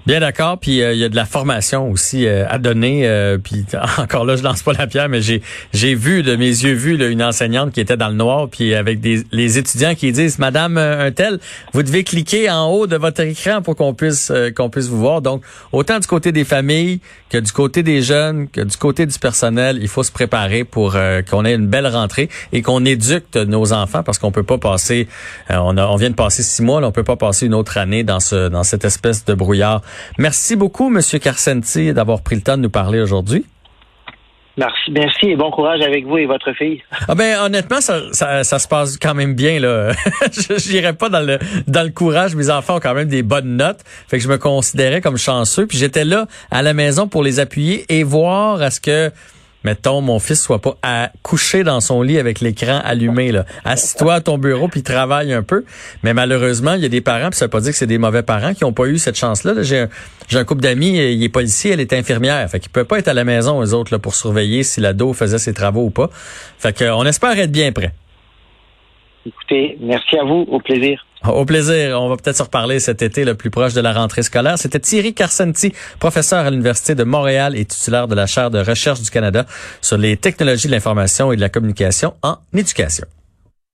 Bien 0.08 0.20
d'accord, 0.20 0.56
puis 0.56 0.80
euh, 0.80 0.94
il 0.94 0.98
y 1.00 1.04
a 1.04 1.10
de 1.10 1.16
la 1.16 1.26
formation 1.26 1.90
aussi 1.90 2.26
euh, 2.26 2.46
à 2.48 2.56
donner. 2.56 3.06
Euh, 3.06 3.36
puis 3.36 3.66
encore 3.98 4.24
là, 4.24 4.36
je 4.36 4.42
lance 4.42 4.62
pas 4.62 4.72
la 4.72 4.86
pierre, 4.86 5.10
mais 5.10 5.20
j'ai 5.20 5.42
j'ai 5.74 5.94
vu 5.94 6.22
de 6.22 6.34
mes 6.34 6.46
yeux 6.46 6.96
là, 6.96 7.08
une 7.08 7.22
enseignante 7.22 7.72
qui 7.72 7.80
était 7.82 7.98
dans 7.98 8.08
le 8.08 8.14
noir, 8.14 8.48
puis 8.48 8.74
avec 8.74 9.00
des 9.00 9.22
les 9.32 9.58
étudiants 9.58 9.94
qui 9.94 10.10
disent 10.10 10.38
Madame 10.38 10.78
un 10.78 11.10
tel, 11.10 11.40
vous 11.74 11.82
devez 11.82 12.04
cliquer 12.04 12.48
en 12.48 12.70
haut 12.70 12.86
de 12.86 12.96
votre 12.96 13.20
écran 13.20 13.60
pour 13.60 13.76
qu'on 13.76 13.92
puisse 13.92 14.32
qu'on 14.56 14.70
puisse 14.70 14.86
vous 14.86 14.98
voir. 14.98 15.20
Donc 15.20 15.42
autant 15.72 15.98
du 15.98 16.06
côté 16.06 16.32
des 16.32 16.44
familles 16.44 17.00
que 17.28 17.36
du 17.36 17.52
côté 17.52 17.82
des 17.82 18.00
jeunes, 18.00 18.48
que 18.48 18.62
du 18.62 18.78
côté 18.78 19.04
du 19.04 19.18
personnel, 19.18 19.78
il 19.82 19.88
faut 19.88 20.04
se 20.04 20.12
préparer 20.12 20.64
pour 20.64 20.96
qu'on 21.30 21.44
ait 21.44 21.54
une 21.54 21.66
belle 21.66 21.86
rentrée 21.86 22.30
et 22.54 22.62
qu'on 22.62 22.86
éduque 22.86 23.34
nos 23.34 23.74
enfants 23.74 24.02
parce 24.02 24.18
qu'on 24.18 24.32
peut 24.32 24.42
pas 24.42 24.56
passer. 24.56 25.06
on 25.50 25.76
a 25.76 25.86
on 25.86 25.96
vient 25.96 26.08
de 26.08 26.14
passer 26.14 26.42
six 26.42 26.62
mois, 26.62 26.80
là, 26.80 26.88
on 26.88 26.92
peut 26.92 27.04
pas 27.04 27.16
passer 27.16 27.44
une 27.44 27.54
autre 27.54 27.76
année 27.76 28.04
dans 28.04 28.20
ce 28.20 28.48
dans 28.48 28.64
cette 28.64 28.86
espèce 28.86 29.26
de 29.26 29.34
brouillard. 29.34 29.82
Merci 30.18 30.56
beaucoup, 30.56 30.88
Monsieur 30.88 31.18
Carcenti, 31.18 31.92
d'avoir 31.92 32.22
pris 32.22 32.36
le 32.36 32.42
temps 32.42 32.56
de 32.56 32.62
nous 32.62 32.70
parler 32.70 33.00
aujourd'hui. 33.00 33.44
Merci, 34.58 34.90
merci 34.90 35.26
et 35.26 35.36
bon 35.36 35.52
courage 35.52 35.80
avec 35.82 36.04
vous 36.04 36.18
et 36.18 36.26
votre 36.26 36.52
fille. 36.52 36.82
Ah 37.08 37.14
ben 37.14 37.38
honnêtement, 37.40 37.80
ça, 37.80 38.12
ça, 38.12 38.58
se 38.58 38.68
passe 38.68 38.98
quand 38.98 39.14
même 39.14 39.34
bien 39.34 39.60
là. 39.60 39.92
je 40.32 40.72
n'irais 40.72 40.94
pas 40.94 41.08
dans 41.08 41.20
le 41.20 41.38
dans 41.68 41.84
le 41.84 41.90
courage. 41.90 42.34
Mes 42.34 42.50
enfants 42.50 42.76
ont 42.76 42.80
quand 42.80 42.92
même 42.92 43.08
des 43.08 43.22
bonnes 43.22 43.56
notes, 43.56 43.80
fait 44.08 44.18
que 44.18 44.24
je 44.24 44.28
me 44.28 44.36
considérais 44.36 45.00
comme 45.00 45.16
chanceux. 45.16 45.66
Puis 45.66 45.78
j'étais 45.78 46.04
là 46.04 46.26
à 46.50 46.62
la 46.62 46.74
maison 46.74 47.06
pour 47.06 47.22
les 47.22 47.38
appuyer 47.38 47.86
et 47.88 48.02
voir 48.02 48.60
à 48.60 48.70
ce 48.70 48.80
que 48.80 49.12
mettons, 49.64 50.00
mon 50.00 50.18
fils 50.18 50.42
soit 50.42 50.60
pas 50.60 50.76
à 50.82 51.10
coucher 51.22 51.64
dans 51.64 51.80
son 51.80 52.02
lit 52.02 52.18
avec 52.18 52.40
l'écran 52.40 52.80
allumé. 52.84 53.32
Là. 53.32 53.44
Assis-toi 53.64 54.14
à 54.14 54.20
ton 54.20 54.38
bureau 54.38 54.68
puis 54.68 54.82
travaille 54.82 55.32
un 55.32 55.42
peu. 55.42 55.64
Mais 56.02 56.14
malheureusement, 56.14 56.74
il 56.74 56.82
y 56.82 56.86
a 56.86 56.88
des 56.88 57.00
parents, 57.00 57.30
puis 57.30 57.38
ça 57.38 57.46
veut 57.46 57.50
pas 57.50 57.60
dire 57.60 57.72
que 57.72 57.76
c'est 57.76 57.86
des 57.86 57.98
mauvais 57.98 58.22
parents 58.22 58.54
qui 58.54 58.64
ont 58.64 58.72
pas 58.72 58.86
eu 58.86 58.98
cette 58.98 59.16
chance-là. 59.16 59.62
j'ai, 59.62 59.86
un, 60.32 60.44
couple 60.44 60.62
d'amis, 60.62 60.98
il 60.98 61.22
est 61.22 61.28
policier, 61.28 61.72
elle 61.72 61.80
est 61.80 61.92
infirmière. 61.92 62.48
Fait 62.50 62.60
qu'il 62.60 62.70
peut 62.70 62.84
pas 62.84 62.98
être 62.98 63.08
à 63.08 63.14
la 63.14 63.24
maison, 63.24 63.62
eux 63.62 63.74
autres, 63.74 63.92
là, 63.92 63.98
pour 63.98 64.14
surveiller 64.14 64.62
si 64.62 64.80
l'ado 64.80 65.12
faisait 65.12 65.38
ses 65.38 65.54
travaux 65.54 65.84
ou 65.84 65.90
pas. 65.90 66.10
Fait 66.58 66.76
qu'on 66.76 67.04
espère 67.04 67.38
être 67.38 67.52
bien 67.52 67.72
prêt. 67.72 67.92
Écoutez, 69.26 69.76
merci 69.80 70.16
à 70.16 70.24
vous. 70.24 70.46
Au 70.50 70.60
plaisir. 70.60 71.04
Au 71.26 71.44
plaisir. 71.44 72.00
On 72.00 72.08
va 72.08 72.16
peut-être 72.16 72.36
se 72.36 72.42
reparler 72.42 72.78
cet 72.80 73.02
été, 73.02 73.24
le 73.24 73.34
plus 73.34 73.50
proche 73.50 73.74
de 73.74 73.80
la 73.80 73.92
rentrée 73.92 74.22
scolaire. 74.22 74.58
C'était 74.58 74.78
Thierry 74.78 75.14
Carcenti, 75.14 75.72
professeur 75.98 76.46
à 76.46 76.50
l'Université 76.50 76.94
de 76.94 77.04
Montréal 77.04 77.56
et 77.56 77.64
titulaire 77.64 78.06
de 78.06 78.14
la 78.14 78.26
chaire 78.26 78.50
de 78.50 78.60
recherche 78.60 79.00
du 79.00 79.10
Canada 79.10 79.44
sur 79.80 79.98
les 79.98 80.16
technologies 80.16 80.68
de 80.68 80.72
l'information 80.72 81.32
et 81.32 81.36
de 81.36 81.40
la 81.40 81.48
communication 81.48 82.14
en 82.22 82.38
éducation. 82.54 83.06